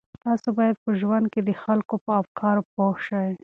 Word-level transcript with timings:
تاسو 0.23 0.47
باید 0.57 0.75
په 0.83 0.89
ژوند 0.99 1.25
کې 1.33 1.41
د 1.43 1.49
خلکو 1.63 1.95
په 2.05 2.11
افکارو 2.21 2.61
پوه 2.73 2.95
شئ. 3.05 3.31